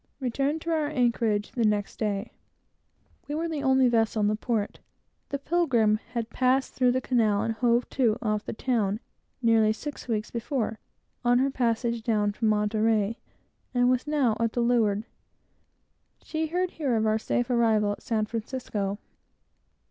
[0.19, 2.31] Returned to our anchorage the next day.
[3.27, 4.79] We were the only vessel in the port.
[5.29, 8.99] The Pilgrim had passed through the Canal and hove to off the town,
[9.43, 10.79] nearly six weeks before,
[11.23, 13.19] on her passage down from Monterey,
[13.75, 15.03] and was now at the leeward.
[16.23, 18.97] She heard here of our safe arrival at San Francisco.